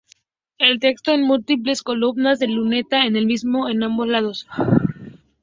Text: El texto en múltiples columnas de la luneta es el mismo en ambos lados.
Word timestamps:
El 0.57 0.79
texto 0.79 1.11
en 1.13 1.21
múltiples 1.21 1.83
columnas 1.83 2.39
de 2.39 2.47
la 2.47 2.55
luneta 2.55 3.05
es 3.05 3.13
el 3.13 3.27
mismo 3.27 3.69
en 3.69 3.83
ambos 3.83 4.07
lados. 4.07 4.47